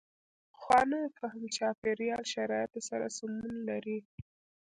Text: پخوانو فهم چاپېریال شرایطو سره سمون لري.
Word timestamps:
پخوانو 0.53 0.99
فهم 1.17 1.41
چاپېریال 1.55 2.23
شرایطو 2.33 2.79
سره 2.89 3.05
سمون 3.17 3.53
لري. 3.69 3.97